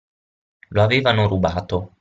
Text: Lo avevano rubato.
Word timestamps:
Lo 0.71 0.81
avevano 0.81 1.27
rubato. 1.27 1.89